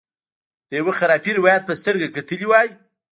[0.69, 2.69] د یوه خرافي روایت په سترګه کتلي وای.